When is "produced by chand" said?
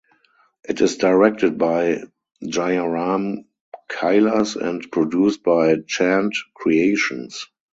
4.91-6.33